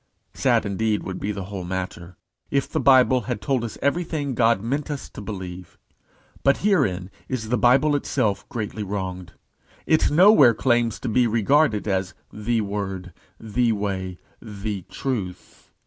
Sad, 0.33 0.65
indeed, 0.65 1.03
would 1.03 1.19
the 1.21 1.43
whole 1.43 1.63
matter 1.63 2.17
be, 2.49 2.57
if 2.57 2.67
the 2.67 2.79
Bible 2.79 3.21
had 3.29 3.39
told 3.39 3.63
us 3.63 3.77
everything 3.83 4.33
God 4.33 4.59
meant 4.59 4.89
us 4.89 5.07
to 5.11 5.21
believe. 5.21 5.77
But 6.41 6.57
herein 6.65 7.11
is 7.29 7.49
the 7.49 7.57
Bible 7.59 7.95
itself 7.95 8.49
greatly 8.49 8.81
wronged. 8.81 9.33
It 9.85 10.09
nowhere 10.09 10.53
lays 10.53 10.59
claim 10.59 10.89
to 10.89 11.07
be 11.07 11.27
regarded 11.27 11.87
as 11.87 12.15
the 12.33 12.61
Word, 12.61 13.13
the 13.39 13.73
Way, 13.73 14.17
the 14.41 14.81
Truth. 14.89 15.69